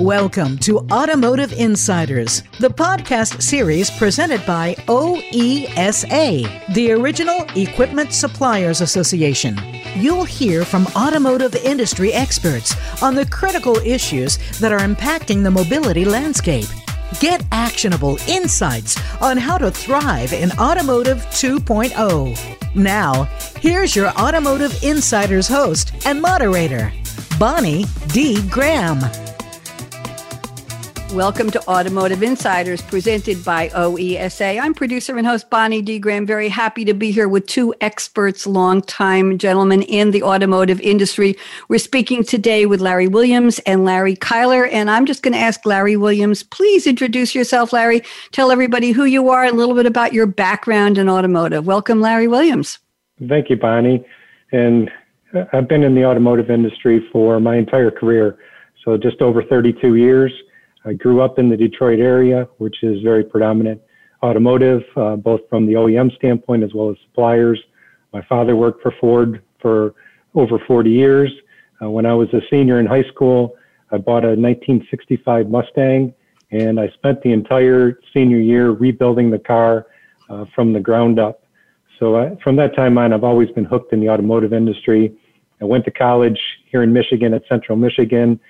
[0.00, 9.58] Welcome to Automotive Insiders, the podcast series presented by OESA, the Original Equipment Suppliers Association.
[9.96, 16.04] You'll hear from automotive industry experts on the critical issues that are impacting the mobility
[16.04, 16.66] landscape.
[17.20, 22.74] Get actionable insights on how to thrive in Automotive 2.0.
[22.74, 23.24] Now,
[23.60, 26.92] here's your Automotive Insiders host and moderator,
[27.38, 28.46] Bonnie D.
[28.48, 29.31] Graham.
[31.12, 34.58] Welcome to Automotive Insiders presented by OESA.
[34.58, 35.98] I'm producer and host Bonnie D.
[35.98, 36.24] Graham.
[36.24, 41.36] Very happy to be here with two experts, long-time gentlemen in the automotive industry.
[41.68, 44.66] We're speaking today with Larry Williams and Larry Kyler.
[44.72, 48.02] And I'm just going to ask Larry Williams, please introduce yourself, Larry.
[48.30, 51.66] Tell everybody who you are, a little bit about your background in automotive.
[51.66, 52.78] Welcome, Larry Williams.
[53.28, 54.02] Thank you, Bonnie.
[54.50, 54.90] And
[55.34, 58.38] uh, I've been in the automotive industry for my entire career.
[58.82, 60.32] So just over 32 years.
[60.84, 63.80] I grew up in the Detroit area, which is very predominant
[64.22, 67.60] automotive, uh, both from the OEM standpoint as well as suppliers.
[68.12, 69.94] My father worked for Ford for
[70.34, 71.30] over 40 years.
[71.82, 73.56] Uh, when I was a senior in high school,
[73.90, 76.14] I bought a 1965 Mustang,
[76.50, 79.86] and I spent the entire senior year rebuilding the car
[80.28, 81.44] uh, from the ground up.
[81.98, 85.12] So I, from that time on, I've always been hooked in the automotive industry.
[85.60, 88.40] I went to college here in Michigan at Central Michigan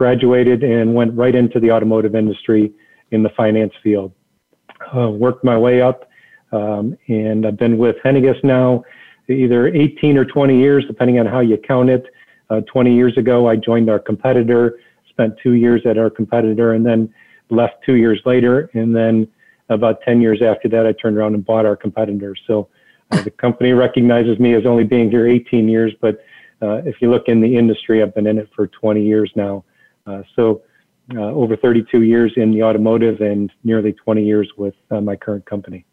[0.00, 2.72] graduated and went right into the automotive industry
[3.10, 4.10] in the finance field.
[4.96, 6.08] Uh, worked my way up,
[6.52, 8.82] um, and I've been with Henniges now
[9.28, 12.06] either 18 or 20 years, depending on how you count it.
[12.48, 14.78] Uh, 20 years ago, I joined our competitor,
[15.10, 17.12] spent two years at our competitor, and then
[17.50, 18.70] left two years later.
[18.72, 19.28] And then
[19.68, 22.34] about 10 years after that, I turned around and bought our competitor.
[22.46, 22.70] So
[23.10, 26.24] uh, the company recognizes me as only being here 18 years, but
[26.62, 29.62] uh, if you look in the industry, I've been in it for 20 years now.
[30.06, 30.62] Uh, so
[31.14, 35.44] uh, over 32 years in the automotive and nearly 20 years with uh, my current
[35.46, 35.84] company.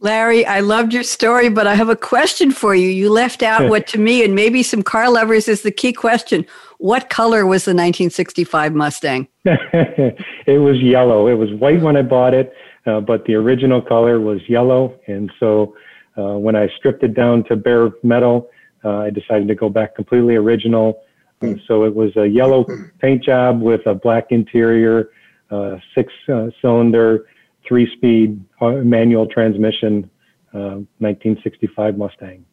[0.00, 2.88] Larry, I loved your story, but I have a question for you.
[2.88, 6.46] You left out what to me and maybe some car lovers is the key question.
[6.78, 9.26] What color was the 1965 Mustang?
[9.44, 11.26] it was yellow.
[11.26, 12.54] It was white when I bought it,
[12.86, 14.96] uh, but the original color was yellow.
[15.08, 15.74] And so
[16.16, 18.50] uh, when I stripped it down to bare metal,
[18.84, 21.02] uh, I decided to go back completely original.
[21.66, 22.66] So it was a yellow
[22.98, 25.10] paint job with a black interior,
[25.50, 27.26] uh, six uh, cylinder,
[27.66, 30.10] three speed uh, manual transmission,
[30.52, 32.44] 1965 uh, Mustang.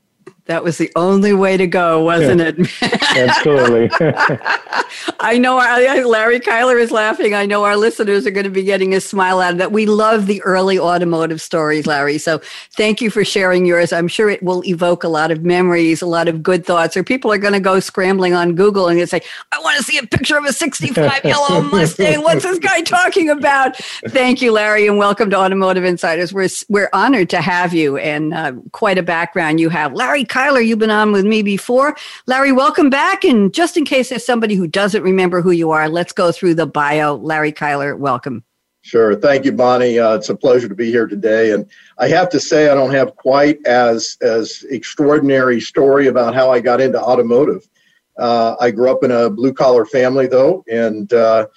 [0.46, 2.84] That was the only way to go, wasn't yeah, it?
[3.18, 3.90] absolutely.
[5.25, 7.34] I know our, Larry Kyler is laughing.
[7.34, 9.72] I know our listeners are going to be getting a smile out of that.
[9.72, 12.19] We love the early automotive stories, Larry.
[12.19, 12.40] So
[12.74, 13.91] thank you for sharing yours.
[13.91, 17.03] I'm sure it will evoke a lot of memories, a lot of good thoughts, or
[17.03, 19.19] people are going to go scrambling on Google and say,
[19.52, 22.22] I want to see a picture of a 65 yellow Mustang.
[22.22, 23.78] What's this guy talking about?
[24.09, 26.34] Thank you, Larry, and welcome to Automotive Insiders.
[26.34, 29.91] We're, we're honored to have you and uh, quite a background you have.
[29.91, 31.96] Larry Kyler, you've been on with me before.
[32.28, 33.24] Larry, welcome back.
[33.24, 36.56] And just in case there's somebody who doesn't remember who you are, let's go through
[36.56, 37.16] the bio.
[37.16, 38.44] Larry Kyler, welcome.
[38.81, 39.16] Sure.
[39.16, 39.98] Thank you, Bonnie.
[39.98, 41.53] Uh, it's a pleasure to be here today.
[41.53, 41.68] And
[41.98, 46.59] I have to say, I don't have quite as, as extraordinary story about how I
[46.59, 47.68] got into automotive.
[48.16, 51.47] Uh, I grew up in a blue collar family, though, and uh,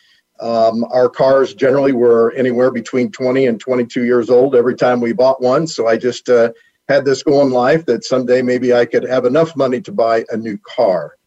[0.41, 5.13] um, our cars generally were anywhere between 20 and 22 years old every time we
[5.13, 5.67] bought one.
[5.67, 6.53] So I just uh,
[6.89, 10.25] had this goal in life that someday maybe I could have enough money to buy
[10.31, 11.18] a new car.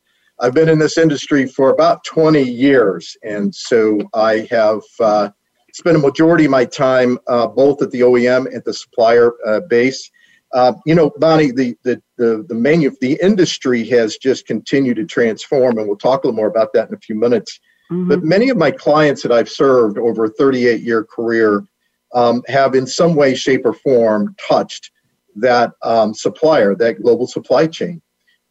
[0.41, 5.29] I've been in this industry for about 20 years, and so I have uh,
[5.73, 9.59] spent a majority of my time uh, both at the OEM and the supplier uh,
[9.61, 10.09] base.
[10.53, 15.05] Uh, you know, Bonnie, the the the the menu, the industry has just continued to
[15.05, 17.59] transform, and we'll talk a little more about that in a few minutes.
[17.91, 18.09] Mm-hmm.
[18.09, 21.63] But many of my clients that I've served over a 38 year career
[22.13, 24.91] um, have, in some way, shape, or form, touched
[25.35, 28.01] that um, supplier, that global supply chain.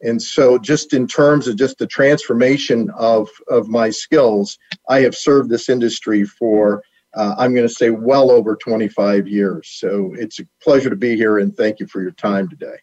[0.02, 4.58] And so, just in terms of just the transformation of, of my skills,
[4.88, 6.82] I have served this industry for,
[7.14, 9.68] uh, I'm going to say, well over 25 years.
[9.68, 12.76] So, it's a pleasure to be here and thank you for your time today.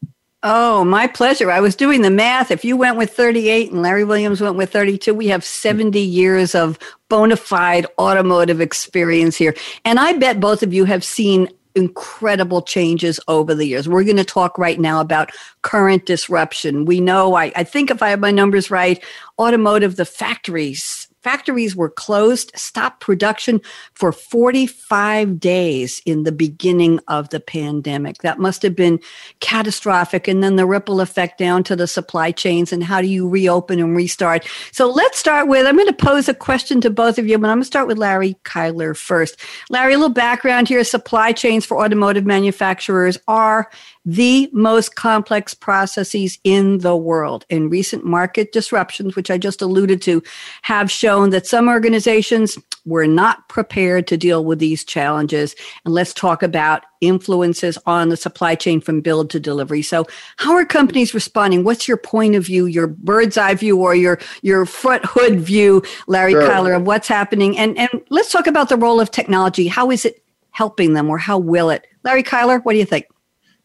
[0.43, 1.49] Oh, my pleasure.
[1.49, 2.51] I was doing the math.
[2.51, 6.53] If you went with 38 and Larry Williams went with 32, we have 70 years
[6.53, 6.77] of
[7.09, 9.55] bona fide automotive experience here.
[9.83, 13.87] And I bet both of you have seen incredible changes over the years.
[13.87, 15.31] We're going to talk right now about
[15.61, 16.83] current disruption.
[16.83, 19.01] We know, I, I think if I have my numbers right,
[19.39, 23.59] automotive, the factories, factories were closed, stopped production
[23.93, 28.19] for 45 days in the beginning of the pandemic.
[28.19, 29.01] That must have been
[29.41, 30.29] catastrophic.
[30.29, 33.77] And then the ripple effect down to the supply chains and how do you reopen
[33.77, 34.47] and restart?
[34.71, 37.49] So let's start with I'm going to pose a question to both of you, but
[37.49, 39.37] I'm going to start with Larry Kyler first.
[39.69, 43.69] Larry, a little background here supply chains for automotive manufacturers are
[44.07, 47.45] the most complex processes in the world.
[47.49, 50.23] And recent market disruptions, which I just alluded to,
[50.61, 55.55] have shown that some organizations were not prepared to deal with these challenges.
[55.83, 59.81] And let's talk about influences on the supply chain from build to delivery.
[59.81, 60.07] So,
[60.37, 61.65] how are companies responding?
[61.65, 65.83] What's your point of view, your bird's eye view, or your your front hood view,
[66.07, 66.43] Larry sure.
[66.43, 67.57] Kyler, of what's happening?
[67.57, 69.67] And and let's talk about the role of technology.
[69.67, 71.85] How is it helping them, or how will it?
[72.05, 73.05] Larry Kyler, what do you think?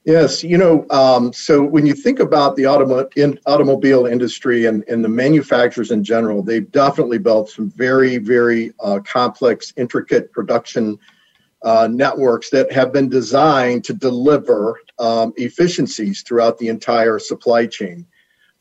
[0.05, 4.83] Yes, you know, um, so when you think about the automo- in, automobile industry and,
[4.89, 10.99] and the manufacturers in general, they've definitely built some very, very uh, complex, intricate production
[11.63, 18.05] uh, networks that have been designed to deliver um, efficiencies throughout the entire supply chain.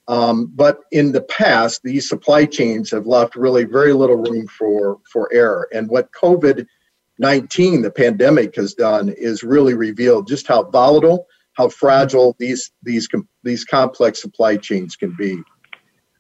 [0.08, 5.00] Um, but in the past, these supply chains have left really very little room for,
[5.12, 5.68] for error.
[5.74, 6.68] And what COVID
[7.22, 13.08] 19, the pandemic has done is really revealed just how volatile, how fragile these these
[13.44, 15.38] these complex supply chains can be.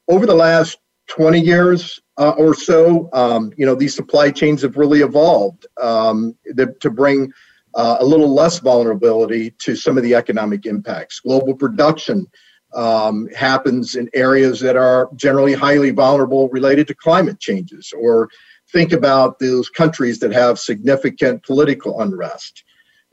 [0.07, 0.77] Over the last
[1.07, 6.37] 20 years uh, or so, um, you know, these supply chains have really evolved um,
[6.79, 7.33] to bring
[7.73, 11.19] uh, a little less vulnerability to some of the economic impacts.
[11.19, 12.27] Global production
[12.75, 18.29] um, happens in areas that are generally highly vulnerable related to climate changes or
[18.71, 22.63] think about those countries that have significant political unrest.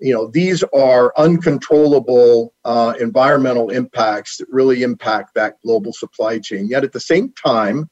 [0.00, 6.69] You know, these are uncontrollable uh, environmental impacts that really impact that global supply chain.
[6.69, 7.90] Yet at the same time,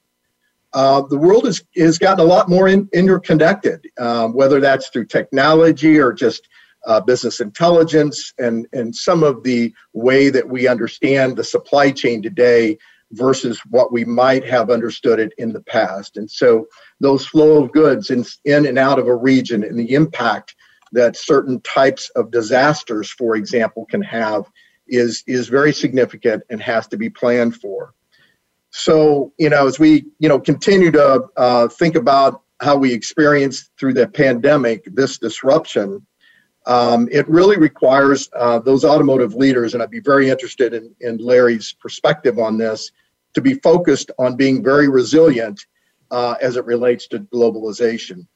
[0.73, 5.07] uh, the world has, has gotten a lot more in, interconnected, um, whether that's through
[5.07, 6.49] technology or just
[6.87, 12.23] uh, business intelligence and, and some of the way that we understand the supply chain
[12.23, 12.79] today
[13.13, 16.17] versus what we might have understood it in the past.
[16.17, 16.67] And so
[17.01, 20.55] those flow of goods in, in and out of a region and the impact
[20.93, 24.45] that certain types of disasters, for example, can have
[24.89, 27.95] is, is very significant and has to be planned for.
[28.71, 33.71] So, you know, as we, you know, continue to uh, think about how we experienced
[33.79, 36.07] through the pandemic this disruption,
[36.67, 41.19] um, it really requires uh, those automotive leaders, and I'd be very interested in, in
[41.19, 42.91] Larry's perspective on this,
[43.35, 45.65] to be focused on being very resilient
[46.11, 48.27] uh, as it relates to globalization.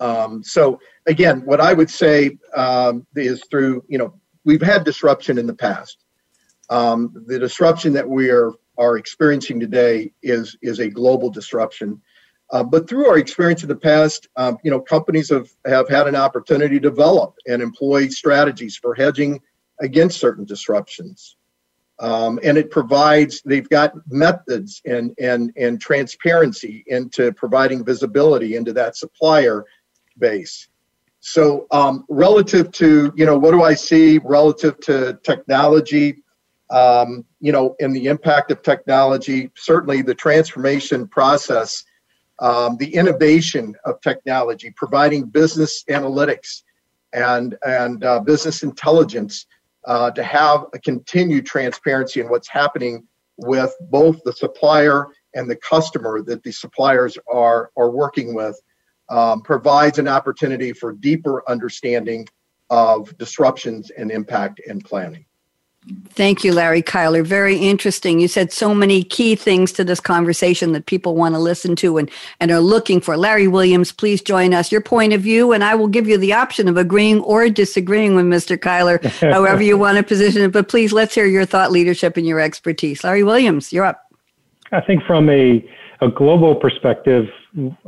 [0.00, 4.14] Um, so again, what I would say um, is through, you know,
[4.44, 6.04] we've had disruption in the past.
[6.70, 12.00] Um, the disruption that we are, are experiencing today is, is a global disruption.
[12.52, 16.06] Uh, but through our experience in the past, um, you know, companies have, have had
[16.06, 19.40] an opportunity to develop and employ strategies for hedging
[19.80, 21.36] against certain disruptions.
[21.98, 28.72] Um, and it provides they've got methods and and and transparency into providing visibility into
[28.72, 29.64] that supplier
[30.18, 30.68] base
[31.20, 36.22] so um, relative to you know what do i see relative to technology
[36.70, 41.84] um, you know in the impact of technology certainly the transformation process
[42.42, 46.62] um, the innovation of technology providing business analytics
[47.14, 49.46] and and uh, business intelligence
[49.86, 53.06] uh, to have a continued transparency in what's happening
[53.36, 58.60] with both the supplier and the customer that the suppliers are, are working with
[59.08, 62.26] um, provides an opportunity for deeper understanding
[62.70, 65.24] of disruptions and impact and planning.
[66.10, 67.26] Thank you, Larry Kyler.
[67.26, 68.20] Very interesting.
[68.20, 71.98] You said so many key things to this conversation that people want to listen to
[71.98, 72.08] and,
[72.38, 73.16] and are looking for.
[73.16, 74.70] Larry Williams, please join us.
[74.70, 78.14] Your point of view, and I will give you the option of agreeing or disagreeing
[78.14, 78.56] with Mr.
[78.56, 80.52] Kyler, however you want to position it.
[80.52, 83.02] But please, let's hear your thought leadership and your expertise.
[83.02, 84.12] Larry Williams, you're up.
[84.70, 85.68] I think from a,
[86.00, 87.26] a global perspective,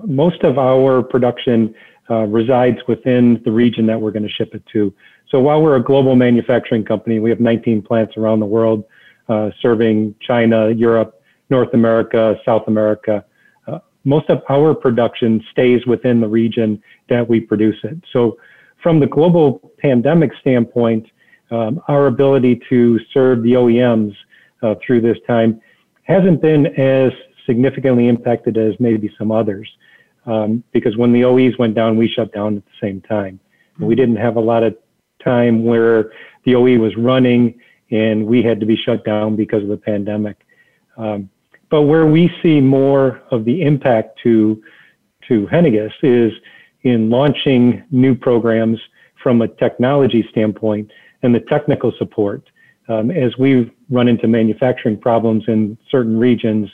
[0.05, 1.73] most of our production
[2.11, 4.93] uh, resides within the region that we're going to ship it to.
[5.35, 8.85] So while we're a global manufacturing company, we have 19 plants around the world
[9.29, 13.25] uh, serving China, Europe, North America, South America.
[13.67, 17.97] Uh, most of our production stays within the region that we produce it.
[18.13, 18.39] So
[18.81, 21.05] from the global pandemic standpoint,
[21.51, 24.15] um, our ability to serve the OEMs
[24.63, 25.61] uh, through this time
[26.05, 27.11] hasn't been as
[27.45, 29.69] significantly impacted as maybe some others.
[30.27, 33.41] Um, because when the OEs went down, we shut down at the same time.
[33.81, 34.77] We didn't have a lot of
[35.25, 36.13] time where
[36.45, 37.59] the OE was running
[37.91, 40.37] and we had to be shut down because of the pandemic.
[40.97, 41.31] Um,
[41.71, 44.63] but where we see more of the impact to
[45.29, 46.33] to Henniges is
[46.83, 48.79] in launching new programs
[49.23, 50.91] from a technology standpoint
[51.23, 52.49] and the technical support.
[52.89, 56.69] Um, as we've run into manufacturing problems in certain regions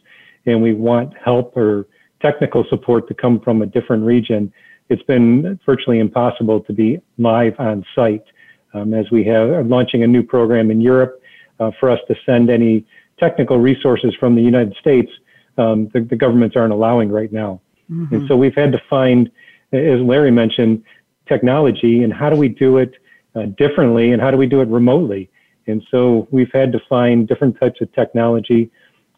[0.46, 1.86] and we want help or
[2.20, 4.52] technical support to come from a different region,
[4.88, 8.24] it's been virtually impossible to be live on site.
[8.72, 11.20] Um, as we have are launching a new program in Europe
[11.58, 12.86] uh, for us to send any
[13.18, 15.10] technical resources from the United States,
[15.58, 17.60] um, the, the, governments aren't allowing right now.
[17.90, 18.14] Mm-hmm.
[18.14, 19.30] And so we've had to find,
[19.72, 20.84] as Larry mentioned,
[21.26, 22.94] technology and how do we do it
[23.34, 25.30] uh, differently and how do we do it remotely.
[25.66, 28.70] And so we've had to find different types of technology,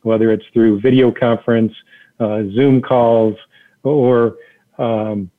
[0.03, 1.73] whether it's through video conference,
[2.21, 3.37] uh, Zoom calls,
[3.83, 4.37] or
[4.79, 5.31] um,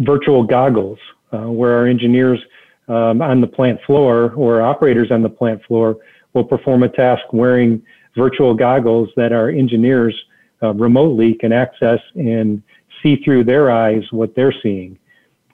[0.00, 0.98] virtual goggles,
[1.32, 2.40] uh, where our engineers
[2.88, 5.96] um, on the plant floor or operators on the plant floor
[6.32, 7.82] will perform a task wearing
[8.16, 10.14] virtual goggles that our engineers
[10.62, 12.62] uh, remotely can access and
[13.02, 14.98] see through their eyes what they're seeing.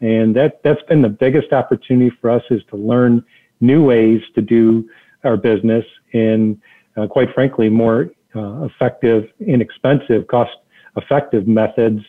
[0.00, 3.24] And that, that's been the biggest opportunity for us is to learn
[3.60, 4.88] new ways to do
[5.24, 6.60] our business in,
[6.96, 10.52] uh, quite frankly, more uh, effective, inexpensive, cost
[10.96, 12.00] effective methods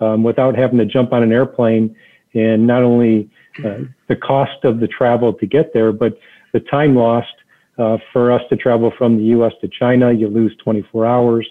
[0.00, 1.94] um, without having to jump on an airplane
[2.34, 3.30] and not only
[3.64, 6.18] uh, the cost of the travel to get there, but
[6.52, 7.32] the time lost
[7.78, 9.52] uh, for us to travel from the U.S.
[9.60, 11.48] to China, you lose 24 hours.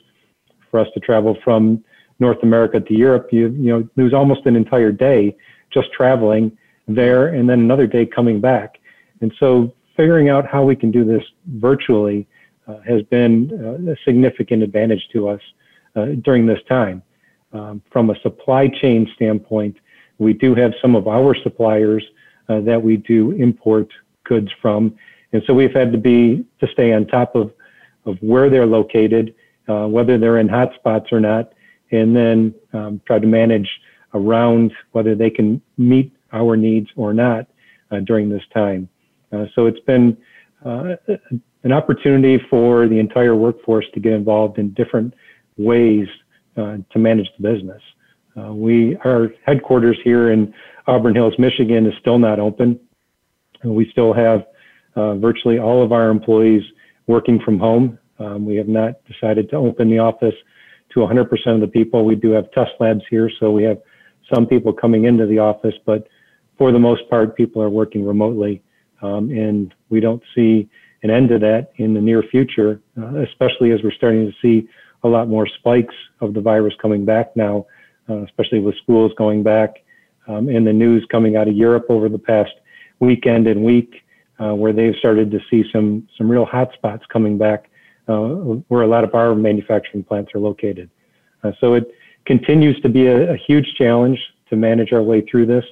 [0.71, 1.83] For us to travel from
[2.19, 5.35] North America to Europe, you you know lose almost an entire day
[5.71, 6.57] just traveling
[6.87, 8.79] there, and then another day coming back.
[9.21, 12.27] And so, figuring out how we can do this virtually
[12.67, 15.41] uh, has been uh, a significant advantage to us
[15.95, 17.01] uh, during this time.
[17.53, 19.77] Um, from a supply chain standpoint,
[20.17, 22.03] we do have some of our suppliers
[22.49, 23.89] uh, that we do import
[24.23, 24.95] goods from,
[25.33, 27.51] and so we've had to be to stay on top of
[28.05, 29.33] of where they're located,
[29.67, 31.53] uh, whether they're in hotspots or not,
[31.91, 33.69] and then um, try to manage
[34.13, 37.47] around whether they can meet our needs or not
[37.91, 38.87] uh, during this time.
[39.31, 40.17] Uh, so it's been
[40.63, 40.95] uh,
[41.63, 45.13] an opportunity for the entire workforce to get involved in different
[45.57, 46.07] ways
[46.57, 47.81] uh, to manage the business.
[48.37, 50.53] Uh, we, our headquarters here in
[50.87, 52.79] Auburn Hills, Michigan is still not open.
[53.63, 54.45] We still have
[54.95, 56.63] uh, virtually all of our employees
[57.07, 57.97] working from home.
[58.19, 60.35] Um, we have not decided to open the office
[60.93, 62.05] to 100% of the people.
[62.05, 63.79] We do have test labs here, so we have
[64.33, 66.07] some people coming into the office, but
[66.57, 68.63] for the most part, people are working remotely.
[69.01, 70.69] Um, and we don't see
[71.03, 74.67] an end to that in the near future, uh, especially as we're starting to see
[75.03, 77.65] a lot more spikes of the virus coming back now,
[78.09, 79.83] uh, especially with schools going back
[80.27, 82.51] um, and the news coming out of Europe over the past
[82.99, 84.03] weekend and week,
[84.39, 87.69] uh, where they've started to see some some real hot spots coming back,
[88.07, 88.17] uh,
[88.67, 90.89] where a lot of our manufacturing plants are located.
[91.43, 91.91] Uh, so it
[92.25, 94.19] continues to be a, a, huge challenge
[94.49, 95.65] to manage our way through this.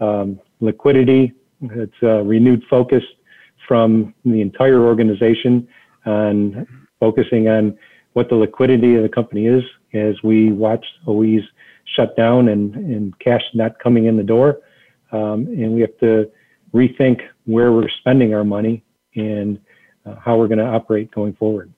[0.00, 3.02] Um, liquidity, it's a renewed focus
[3.68, 5.68] from the entire organization
[6.04, 6.66] on
[7.00, 7.78] focusing on
[8.14, 9.62] what the liquidity of the company is
[9.92, 11.42] as we watch OEs
[11.84, 14.60] shut down and, and cash not coming in the door.
[15.12, 16.30] Um, and we have to
[16.72, 18.84] rethink where we're spending our money
[19.16, 19.60] and
[20.06, 21.72] uh, how we're going to operate going forward.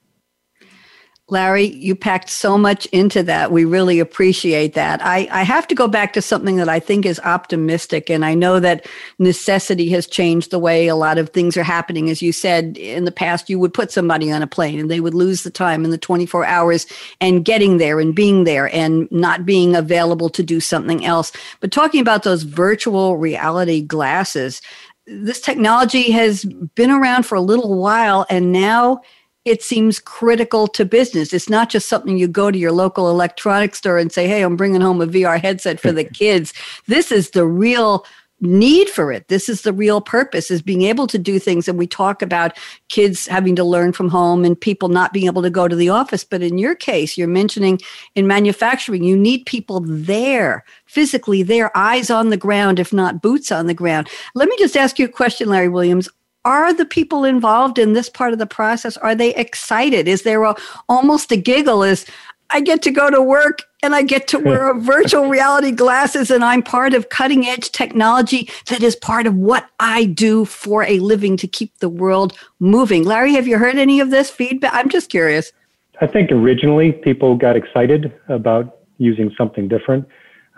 [1.28, 3.50] Larry, you packed so much into that.
[3.50, 5.04] We really appreciate that.
[5.04, 8.08] I, I have to go back to something that I think is optimistic.
[8.08, 8.86] And I know that
[9.18, 12.10] necessity has changed the way a lot of things are happening.
[12.10, 15.00] As you said, in the past, you would put somebody on a plane and they
[15.00, 16.86] would lose the time in the 24 hours
[17.20, 21.32] and getting there and being there and not being available to do something else.
[21.58, 24.62] But talking about those virtual reality glasses,
[25.08, 29.00] this technology has been around for a little while and now
[29.46, 31.32] it seems critical to business.
[31.32, 34.56] It's not just something you go to your local electronics store and say, hey, I'm
[34.56, 36.52] bringing home a VR headset for the kids.
[36.88, 38.04] This is the real
[38.40, 39.28] need for it.
[39.28, 41.68] This is the real purpose is being able to do things.
[41.68, 45.42] And we talk about kids having to learn from home and people not being able
[45.42, 46.22] to go to the office.
[46.22, 47.80] But in your case you're mentioning
[48.14, 53.50] in manufacturing you need people there physically there eyes on the ground if not boots
[53.50, 54.10] on the ground.
[54.34, 56.08] Let me just ask you a question larry williams
[56.46, 60.06] are the people involved in this part of the process are they excited?
[60.06, 60.54] Is there a,
[60.88, 62.06] almost a giggle is
[62.50, 66.44] i get to go to work and i get to wear virtual reality glasses and
[66.44, 71.00] i'm part of cutting edge technology that is part of what i do for a
[71.00, 73.02] living to keep the world moving.
[73.02, 74.72] Larry have you heard any of this feedback?
[74.72, 75.52] I'm just curious.
[76.00, 80.06] I think originally people got excited about using something different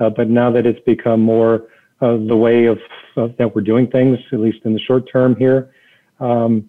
[0.00, 1.68] uh, but now that it's become more
[2.00, 2.78] uh, the way of,
[3.16, 5.73] of, that we're doing things, at least in the short term here
[6.20, 6.68] um,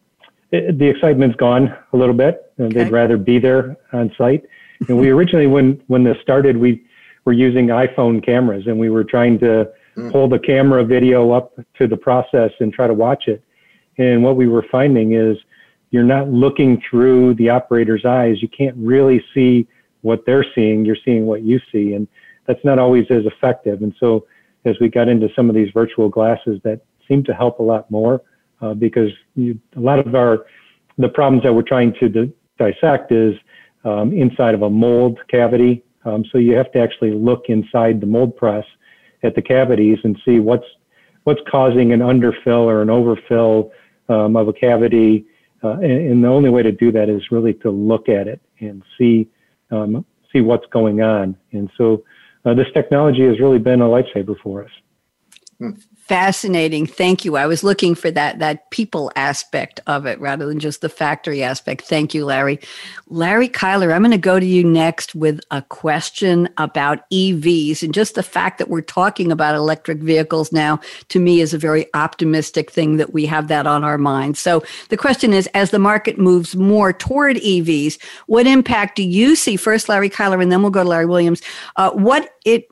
[0.51, 2.51] it, the excitement's gone a little bit.
[2.59, 2.73] Okay.
[2.73, 4.43] They'd rather be there on site.
[4.87, 6.83] And we originally, when when this started, we
[7.25, 10.11] were using iPhone cameras, and we were trying to mm.
[10.11, 13.43] pull the camera video up to the process and try to watch it.
[13.97, 15.37] And what we were finding is
[15.91, 18.41] you're not looking through the operator's eyes.
[18.41, 19.67] You can't really see
[20.01, 20.85] what they're seeing.
[20.85, 22.07] You're seeing what you see, and
[22.45, 23.81] that's not always as effective.
[23.81, 24.25] And so,
[24.65, 27.89] as we got into some of these virtual glasses, that seemed to help a lot
[27.89, 28.21] more
[28.61, 30.45] uh, because you, a lot of our
[30.97, 33.33] the problems that we're trying to di- dissect is
[33.85, 35.83] um, inside of a mold cavity.
[36.05, 38.65] Um, so you have to actually look inside the mold press
[39.23, 40.65] at the cavities and see what's
[41.23, 43.71] what's causing an underfill or an overfill
[44.09, 45.25] um, of a cavity.
[45.63, 48.41] Uh, and, and, the only way to do that is really to look at it
[48.59, 49.29] and see
[49.71, 51.35] um, see what's going on.
[51.51, 52.03] And so
[52.45, 54.71] uh, this technology has really been a lifesaver for us.
[55.59, 55.71] Hmm
[56.09, 56.87] fascinating.
[56.87, 57.35] Thank you.
[57.35, 61.43] I was looking for that that people aspect of it rather than just the factory
[61.43, 61.83] aspect.
[61.83, 62.59] Thank you larry.
[63.09, 67.93] Larry kyler i'm going to go to you next with a question about evs and
[67.93, 71.85] just the fact that we're talking about electric vehicles now to me is a very
[71.93, 74.35] optimistic thing that we have that on our mind.
[74.35, 79.35] So the question is as the market moves more toward evs what impact do you
[79.35, 79.57] see?
[79.57, 81.43] First larry kyler and then we'll go to larry williams.
[81.75, 82.67] Uh, what it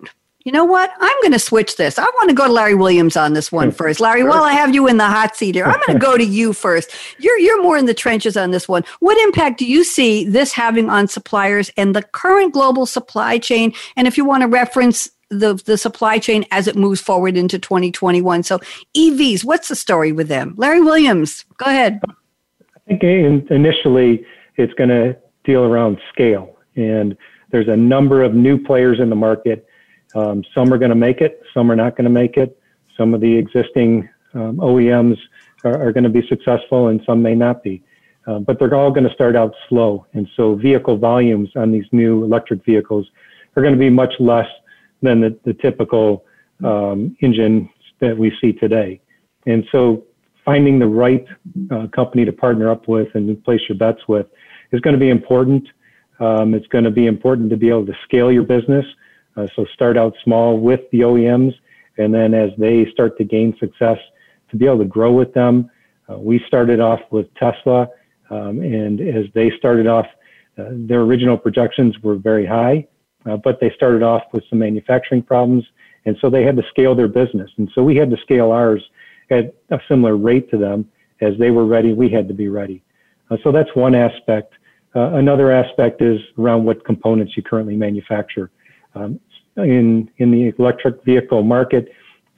[0.48, 0.89] you know what?
[1.01, 2.00] I'm going to switch this.
[2.00, 3.75] I want to go to Larry Williams on this one mm.
[3.75, 4.00] first.
[4.00, 6.24] Larry, while I have you in the hot seat here, I'm going to go to
[6.24, 6.89] you first.
[7.20, 8.86] You're you're more in the trenches on this one.
[9.01, 13.74] What impact do you see this having on suppliers and the current global supply chain?
[13.98, 17.60] And if you want to reference the the supply chain as it moves forward into
[17.60, 18.44] 2021.
[18.44, 18.62] So
[18.96, 20.54] EVs, what's the story with them?
[20.56, 22.00] Larry Williams, go ahead.
[22.74, 24.25] I think initially
[24.56, 27.18] it's going to deal around scale, and
[27.51, 29.68] there's a number of new players in the market
[30.16, 32.58] um, some are going to make it, some are not going to make it.
[32.98, 35.18] Some of the existing um, OEMs
[35.64, 37.84] are, are going to be successful, and some may not be.
[38.26, 41.86] Uh, but they're all going to start out slow, and so vehicle volumes on these
[41.92, 43.08] new electric vehicles
[43.56, 44.48] are going to be much less
[45.02, 46.26] than the, the typical
[46.64, 49.00] um, engine that we see today.
[49.46, 50.04] And so,
[50.44, 51.26] finding the right
[51.72, 54.28] uh, company to partner up with and place your bets with
[54.72, 55.68] is going to be important.
[56.20, 58.86] Um, it's going to be important to be able to scale your business
[59.38, 61.54] uh, so start out small with the OEMs,
[61.97, 63.97] and then as they start to gain success,
[64.50, 65.69] to be able to grow with them.
[66.10, 67.88] Uh, we started off with Tesla,
[68.30, 70.06] um, and as they started off,
[70.58, 72.88] uh, their original projections were very high,
[73.26, 75.65] uh, but they started off with some manufacturing problems,
[76.06, 77.52] and so they had to scale their business.
[77.58, 78.82] And so we had to scale ours
[79.30, 80.89] at a similar rate to them.
[81.19, 82.84] As they were ready, we had to be ready.
[83.30, 84.54] Uh, so that's one aspect.
[84.95, 88.50] Uh, another aspect is around what components you currently manufacture.
[88.95, 89.19] Um,
[89.58, 91.89] in, in the electric vehicle market,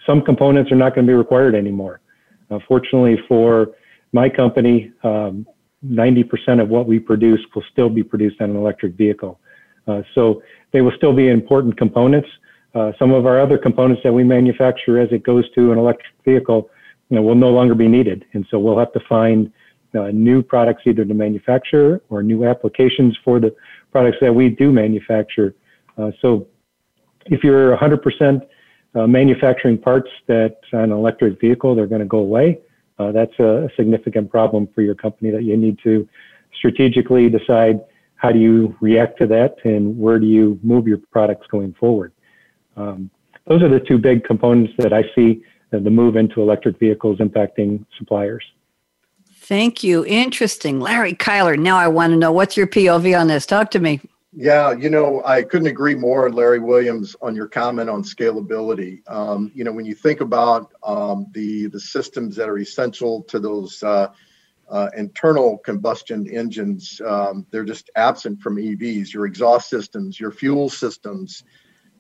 [0.05, 2.01] some components are not going to be required anymore.
[2.49, 3.71] Uh, fortunately for
[4.12, 5.45] my company, um,
[5.86, 9.39] 90% of what we produce will still be produced on an electric vehicle.
[9.88, 12.27] Uh, so they will still be important components.
[12.75, 16.13] Uh, some of our other components that we manufacture as it goes to an electric
[16.25, 16.69] vehicle
[17.10, 18.25] you know, will no longer be needed.
[18.34, 19.51] And so we'll have to find
[19.95, 23.55] uh, new products either to manufacture or new applications for the
[23.91, 25.55] products that we do manufacture.
[25.97, 26.47] Uh, so
[27.29, 28.47] if you're 100%
[28.95, 32.59] uh, manufacturing parts that on an electric vehicle, they're going to go away.
[32.97, 36.07] Uh, that's a, significant problem for your company that you need to
[36.57, 37.79] strategically decide
[38.15, 42.11] how do you react to that and where do you move your products going forward.
[42.75, 43.09] Um,
[43.47, 47.85] those are the two big components that I see the move into electric vehicles impacting
[47.97, 48.43] suppliers.
[49.31, 50.05] Thank you.
[50.05, 50.79] Interesting.
[50.79, 53.45] Larry Kyler, now I want to know what's your POV on this?
[53.45, 54.01] Talk to me.
[54.31, 59.01] Yeah, you know, I couldn't agree more, Larry Williams, on your comment on scalability.
[59.09, 63.39] Um, you know, when you think about um, the the systems that are essential to
[63.39, 64.09] those uh,
[64.69, 69.11] uh, internal combustion engines, um, they're just absent from EVs.
[69.13, 71.43] Your exhaust systems, your fuel systems,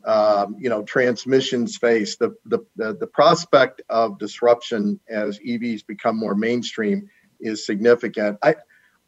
[0.05, 2.15] um, you know, transmission space.
[2.17, 8.37] The, the the the prospect of disruption as EVs become more mainstream is significant.
[8.43, 8.55] I,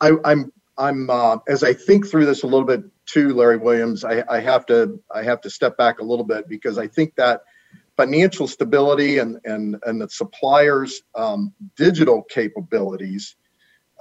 [0.01, 4.03] I I'm I'm uh, as I think through this a little bit too, Larry Williams.
[4.03, 7.15] I, I, have to I have to step back a little bit because I think
[7.15, 7.41] that
[7.97, 13.35] financial stability and and and the suppliers' um, digital capabilities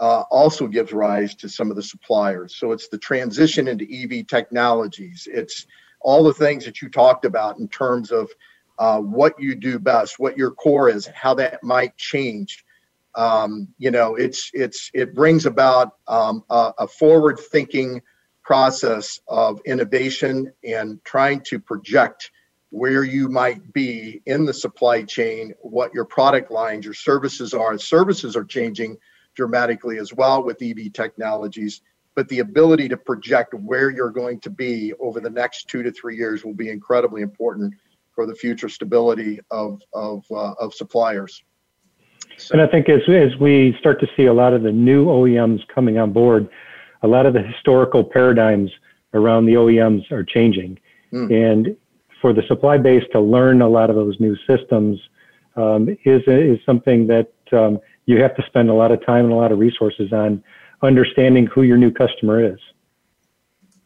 [0.01, 2.57] uh, also gives rise to some of the suppliers.
[2.57, 5.29] So it's the transition into EV technologies.
[5.31, 5.67] It's
[6.01, 8.31] all the things that you talked about in terms of
[8.79, 12.65] uh, what you do best, what your core is, how that might change
[13.15, 18.03] um, you know, it's it's it brings about um, a, a forward-thinking
[18.51, 22.33] process of innovation and trying to project
[22.71, 27.79] where you might be in the supply chain, what your product lines, your services are.
[27.79, 28.97] Services are changing
[29.37, 31.81] dramatically as well with EV technologies.
[32.17, 35.93] but the ability to project where you're going to be over the next two to
[35.93, 37.73] three years will be incredibly important
[38.17, 41.45] for the future stability of of, uh, of suppliers.
[42.37, 42.55] So.
[42.55, 45.61] And I think as as we start to see a lot of the new OEMs
[45.73, 46.49] coming on board,
[47.03, 48.71] a lot of the historical paradigms
[49.15, 50.79] around the OEMs are changing,
[51.13, 51.33] mm.
[51.33, 51.77] and
[52.21, 55.01] for the supply base to learn a lot of those new systems
[55.57, 59.33] um, is is something that um, you have to spend a lot of time and
[59.33, 60.43] a lot of resources on
[60.83, 62.59] understanding who your new customer is.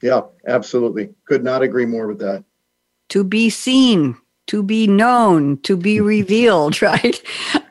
[0.03, 1.15] Yeah, absolutely.
[1.27, 2.45] Could not agree more with that.
[3.11, 4.17] To be seen,
[4.47, 7.21] to be known, to be revealed, right?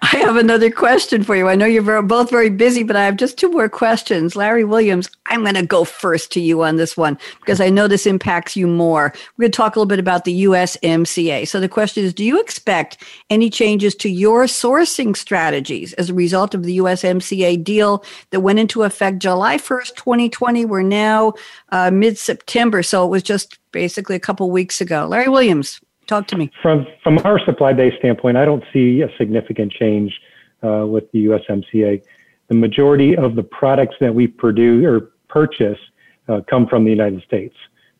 [0.02, 1.48] I have another question for you.
[1.48, 4.36] I know you're both very busy, but I have just two more questions.
[4.36, 7.88] Larry Williams, I'm going to go first to you on this one because I know
[7.88, 9.14] this impacts you more.
[9.38, 11.48] We're going to talk a little bit about the USMCA.
[11.48, 16.14] So the question is Do you expect any changes to your sourcing strategies as a
[16.14, 20.66] result of the USMCA deal that went into effect July 1st, 2020?
[20.66, 21.34] We're now
[21.72, 22.84] uh, mid September.
[22.84, 25.08] So it was just basically a couple weeks ago.
[25.08, 25.82] Larry Williams,
[26.13, 26.52] Talk to me.
[26.62, 30.21] From from our supply base standpoint, I don't see a significant change
[30.63, 32.04] uh, with the USMCA.
[32.49, 35.80] The majority of the products that we produce or purchase
[36.28, 37.56] uh, come from the United States.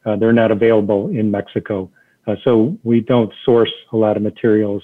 [0.06, 1.89] Uh, they're not available in Mexico,
[2.28, 4.84] uh, so we don't source a lot of materials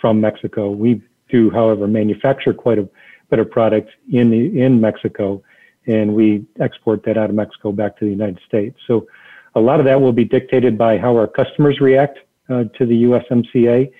[0.00, 0.72] from Mexico.
[0.72, 2.88] We do, however, manufacture quite a
[3.30, 5.44] bit of product in the, in Mexico,
[5.86, 8.76] and we export that out of Mexico back to the United States.
[8.88, 9.06] So
[9.54, 13.04] a lot of that will be dictated by how our customers react uh, to the
[13.04, 13.90] USMCA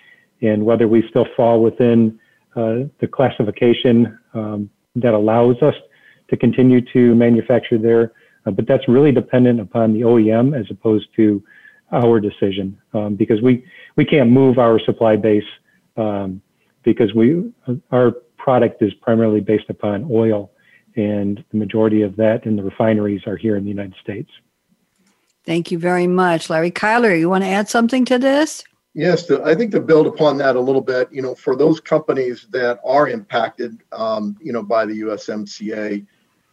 [0.42, 2.18] and whether we still fall within
[2.56, 5.74] uh, the classification um, that allows us
[6.28, 8.12] to continue to manufacture there.
[8.46, 11.42] Uh, but that's really dependent upon the OEM as opposed to
[11.92, 13.64] our decision um, because we,
[13.96, 15.44] we can't move our supply base
[15.96, 16.40] um,
[16.82, 17.52] because we
[17.92, 20.50] our product is primarily based upon oil
[20.96, 24.30] and the majority of that in the refineries are here in the United States.
[25.46, 26.48] Thank you very much.
[26.48, 28.64] Larry Kyler, you want to add something to this?
[28.94, 32.46] Yes, I think to build upon that a little bit, you know, for those companies
[32.50, 36.06] that are impacted, um, you know, by the USMCA,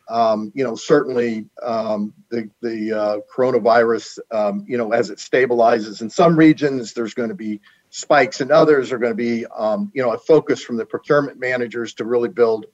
[0.10, 6.02] um, you know, certainly um, the the uh, coronavirus, um, you know, as it stabilizes
[6.02, 9.92] in some regions, there's going to be spikes, and others are going to be, um,
[9.94, 12.66] you know, a focus from the procurement managers to really build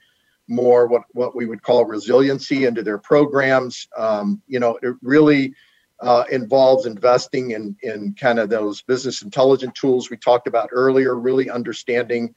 [0.47, 3.87] more what what we would call resiliency into their programs.
[3.97, 5.53] Um, you know, it really
[6.01, 11.15] uh, involves investing in, in kind of those business intelligence tools we talked about earlier,
[11.15, 12.33] really understanding,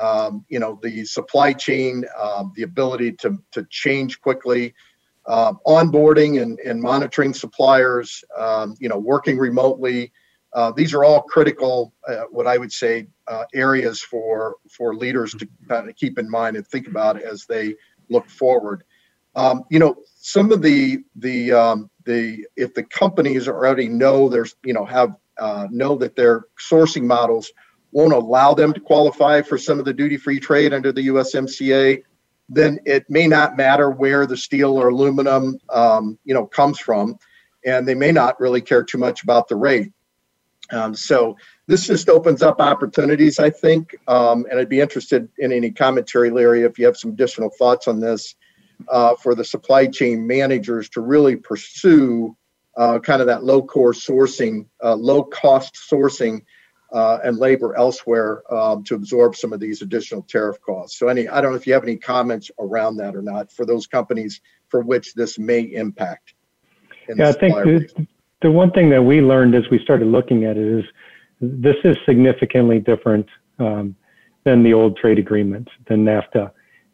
[0.00, 4.74] um, you know, the supply chain, um, the ability to, to change quickly,
[5.26, 10.12] uh, onboarding and, and monitoring suppliers, um, you know, working remotely.
[10.52, 15.32] Uh, these are all critical, uh, what I would say, uh, areas for for leaders
[15.34, 17.76] to kind of keep in mind and think about as they
[18.08, 18.82] look forward.
[19.36, 24.54] Um, you know, some of the the um, the if the companies already know there's
[24.64, 27.50] you know have uh, know that their sourcing models
[27.92, 32.02] won't allow them to qualify for some of the duty free trade under the USMCA,
[32.48, 37.18] then it may not matter where the steel or aluminum um, you know comes from,
[37.64, 39.92] and they may not really care too much about the rate.
[40.72, 41.36] Um, so
[41.66, 46.30] this just opens up opportunities, I think, um, and I'd be interested in any commentary,
[46.30, 48.36] Larry, if you have some additional thoughts on this
[48.88, 52.36] uh, for the supply chain managers to really pursue
[52.76, 56.42] uh, kind of that low cost sourcing, uh, low cost sourcing,
[56.92, 60.98] uh, and labor elsewhere um, to absorb some of these additional tariff costs.
[60.98, 63.64] So, any I don't know if you have any comments around that or not for
[63.64, 66.34] those companies for which this may impact.
[67.08, 68.06] Yeah, I think the,
[68.42, 70.84] the one thing that we learned as we started looking at it is
[71.40, 73.26] this is significantly different
[73.58, 73.94] um,
[74.44, 76.50] than the old trade agreement, than NAFTA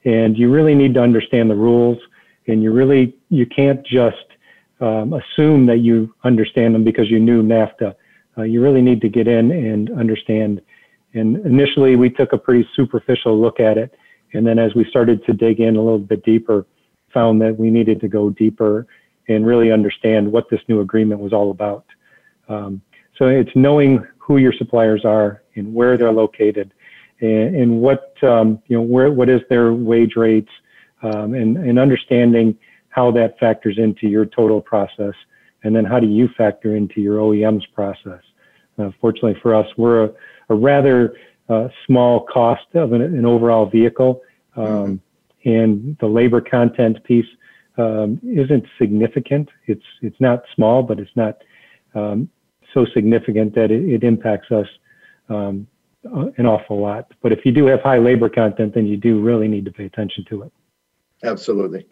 [0.07, 1.99] and you really need to understand the rules
[2.47, 4.17] and you really you can't just
[4.81, 7.95] um, assume that you understand them because you knew NAFTA.
[8.39, 10.61] Uh, you really need to get in and understand.
[11.15, 13.95] And initially, we took a pretty superficial look at it,
[14.35, 16.67] and then as we started to dig in a little bit deeper,
[17.13, 18.87] found that we needed to go deeper
[19.29, 21.87] and really understand what this new agreement was all about.
[22.49, 22.83] Um,
[23.17, 26.75] so it's knowing who your suppliers are and where they're located
[27.21, 30.51] and, and what um, you know where what is their wage rates
[31.03, 32.57] um, and, and understanding
[32.89, 35.15] how that factors into your total process
[35.63, 38.23] and then how do you factor into your OEM's process.
[38.79, 40.11] Uh, fortunately for us, we're a,
[40.51, 41.17] a rather
[41.49, 44.23] uh, small cost of an, an overall vehicle,
[44.57, 44.65] um,
[45.45, 45.49] mm-hmm.
[45.49, 47.27] and the labor content piece
[47.79, 49.49] um, isn't significant.
[49.67, 51.43] It's it's not small, but it's not
[51.95, 52.29] um,
[52.73, 54.67] so significant that it, it impacts us
[55.29, 55.67] um,
[56.15, 57.11] Uh, an awful lot.
[57.23, 59.85] But if you do have high labor content, then you do really need to pay
[59.85, 60.53] attention to it.
[61.25, 61.87] Absolutely.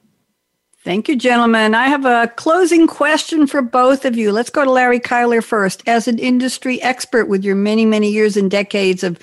[0.84, 1.74] Thank you, gentlemen.
[1.74, 4.32] I have a closing question for both of you.
[4.32, 5.82] Let's go to Larry Keiler first.
[5.86, 9.18] As an industry expert with your many, many years and decades of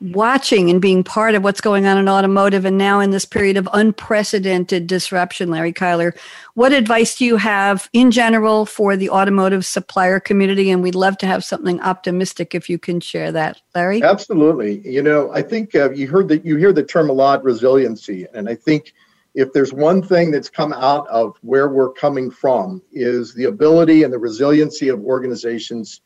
[0.00, 3.56] watching and being part of what's going on in automotive and now in this period
[3.56, 6.18] of unprecedented disruption, Larry Keiler,
[6.54, 10.68] what advice do you have in general for the automotive supplier community?
[10.68, 14.02] And we'd love to have something optimistic if you can share that, Larry.
[14.02, 14.80] Absolutely.
[14.80, 18.26] You know, I think uh, you heard that you hear the term a lot, resiliency,
[18.34, 18.92] and I think
[19.34, 24.04] if there's one thing that's come out of where we're coming from is the ability
[24.04, 26.00] and the resiliency of organizations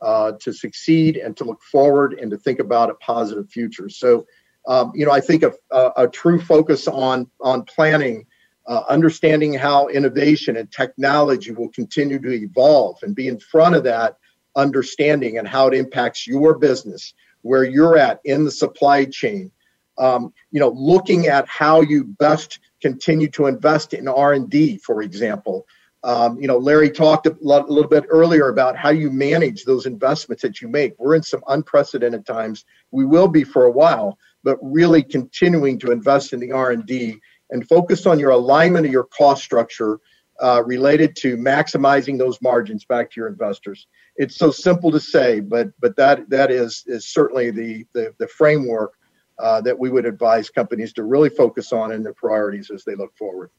[0.00, 3.90] uh, to succeed and to look forward and to think about a positive future.
[3.90, 4.26] So,
[4.66, 8.26] um, you know, I think a, a, a, true focus on on planning,
[8.66, 13.84] uh, understanding how innovation and technology will continue to evolve, and be in front of
[13.84, 14.16] that
[14.56, 17.12] understanding and how it impacts your business,
[17.42, 19.50] where you're at in the supply chain.
[19.98, 25.66] Um, you know, looking at how you best continue to invest in R&D, for example.
[26.02, 29.64] Um, you know, Larry talked a, lot, a little bit earlier about how you manage
[29.64, 30.94] those investments that you make.
[30.98, 32.64] We're in some unprecedented times.
[32.90, 37.18] We will be for a while, but really continuing to invest in the R&D
[37.50, 40.00] and focus on your alignment of your cost structure
[40.40, 43.86] uh, related to maximizing those margins back to your investors.
[44.16, 48.26] It's so simple to say, but but that that is is certainly the the, the
[48.26, 48.94] framework
[49.40, 52.94] uh, that we would advise companies to really focus on in their priorities as they
[52.94, 53.50] look forward.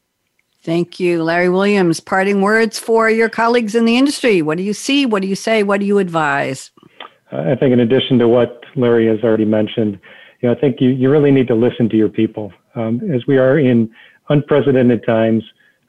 [0.64, 2.00] Thank you, Larry Williams.
[2.00, 4.44] Parting words for your colleagues in the industry.
[4.44, 5.08] What do you see?
[5.08, 5.64] What do you say?
[5.64, 6.72] What do you advise?
[7.32, 10.00] I think, in addition to what Larry has already mentioned,
[10.42, 12.54] you know, I think you, you really need to listen to your people.
[12.76, 13.90] Um, as we are in
[14.30, 15.44] unprecedented times,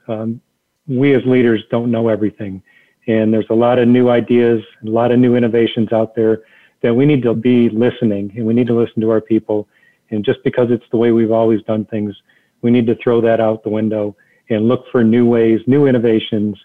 [0.07, 0.41] um,
[0.87, 2.61] we as leaders don't know everything.
[3.07, 6.43] And there's a lot of new ideas, a lot of new innovations out there
[6.81, 9.67] that we need to be listening and we need to listen to our people
[10.13, 12.15] and just because it's the way we've always done things,
[12.61, 14.15] we need to throw that out the window
[14.49, 16.57] and look for new ways, new innovations,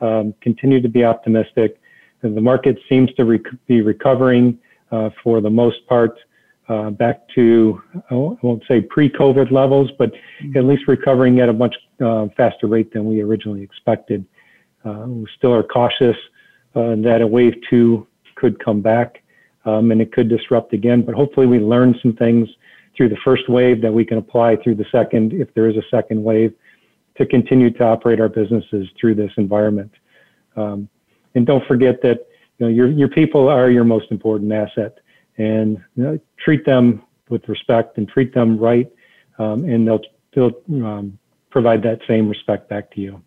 [0.00, 1.80] um, continue to be optimistic.
[2.22, 4.58] And the market seems to rec- be recovering
[4.90, 6.18] uh, for the most part
[6.68, 10.56] uh, back to, I won't say pre COVID levels, but mm-hmm.
[10.56, 14.24] at least recovering at a much uh, faster rate than we originally expected.
[14.84, 16.16] Uh, we still are cautious
[16.74, 19.22] uh, that a wave two could come back
[19.64, 22.48] um, and it could disrupt again, but hopefully we learned some things
[22.96, 25.82] through the first wave that we can apply through the second, if there is a
[25.90, 26.52] second wave,
[27.16, 29.90] to continue to operate our businesses through this environment.
[30.56, 30.88] Um,
[31.34, 32.26] and don't forget that
[32.58, 34.98] you know, your, your people are your most important asset
[35.38, 38.90] and you know, treat them with respect and treat them right.
[39.38, 40.00] Um, and they'll,
[40.34, 41.18] they'll um,
[41.50, 43.22] provide that same respect back to you.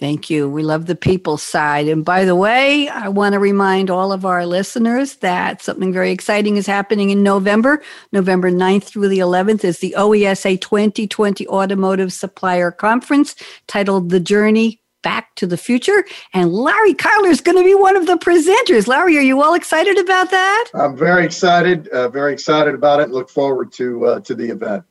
[0.00, 0.48] Thank you.
[0.48, 1.88] We love the people side.
[1.88, 6.10] And by the way, I want to remind all of our listeners that something very
[6.10, 7.82] exciting is happening in November.
[8.12, 13.36] November 9th through the 11th is the OESA 2020 Automotive Supplier Conference
[13.68, 16.04] titled The Journey Back to the Future.
[16.32, 18.88] And Larry Keiler is going to be one of the presenters.
[18.88, 20.70] Larry, are you all excited about that?
[20.74, 23.10] I'm very excited, uh, very excited about it.
[23.10, 24.84] Look forward to uh, to the event.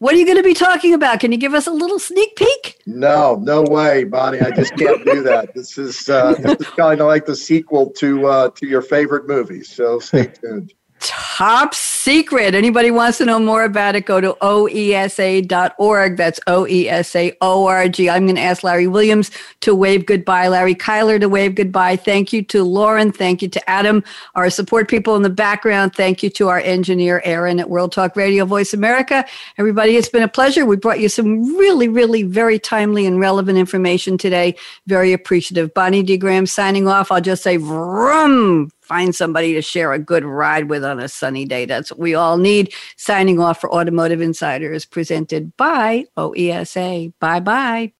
[0.00, 1.18] What are you going to be talking about?
[1.18, 2.80] Can you give us a little sneak peek?
[2.86, 4.40] No, no way, Bonnie.
[4.40, 5.54] I just can't do that.
[5.54, 9.26] This is uh, this is kind of like the sequel to uh, to your favorite
[9.26, 9.64] movie.
[9.64, 10.72] So stay tuned.
[11.00, 12.54] Top secret.
[12.54, 16.16] Anybody wants to know more about it, go to oesa.org.
[16.16, 18.10] That's O E S A O R G.
[18.10, 19.30] I'm going to ask Larry Williams
[19.60, 21.96] to wave goodbye, Larry Keiler to wave goodbye.
[21.96, 23.12] Thank you to Lauren.
[23.12, 24.02] Thank you to Adam,
[24.34, 25.94] our support people in the background.
[25.94, 29.24] Thank you to our engineer, Aaron at World Talk Radio Voice America.
[29.58, 30.66] Everybody, it's been a pleasure.
[30.66, 34.56] We brought you some really, really very timely and relevant information today.
[34.86, 35.72] Very appreciative.
[35.74, 36.16] Bonnie D.
[36.16, 37.12] Graham signing off.
[37.12, 41.44] I'll just say, vroom find somebody to share a good ride with on a sunny
[41.44, 41.66] day.
[41.66, 42.72] That's what we all need.
[42.96, 47.12] Signing off for Automotive Insiders, presented by OESA.
[47.20, 47.92] Bye bye.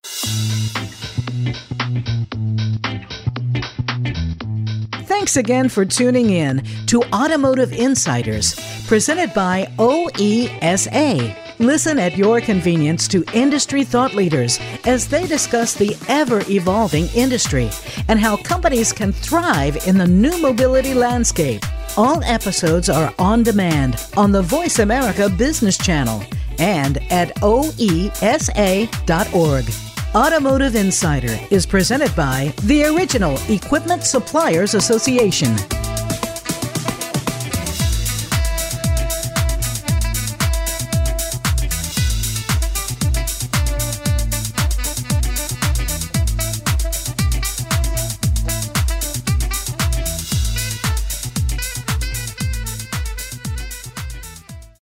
[5.05, 8.55] Thanks again for tuning in to Automotive Insiders,
[8.87, 11.48] presented by OESA.
[11.59, 17.69] Listen at your convenience to industry thought leaders as they discuss the ever evolving industry
[18.07, 21.61] and how companies can thrive in the new mobility landscape.
[21.97, 26.23] All episodes are on demand on the Voice America Business Channel
[26.59, 28.05] and at oesa.org.
[30.15, 35.57] Automotive Insider is presented by the original Equipment Suppliers Association.